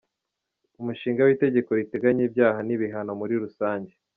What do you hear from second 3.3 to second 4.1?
rusange;.